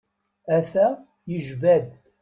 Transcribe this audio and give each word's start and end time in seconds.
A-t-a 0.55 0.87
yejba-d. 1.31 1.87